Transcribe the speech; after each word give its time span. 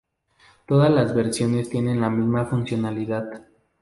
Todas 0.65 0.89
las 0.89 1.13
versiones 1.13 1.69
tienen 1.69 2.01
la 2.01 2.09
misma 2.09 2.45
funcionalidad. 2.47 3.45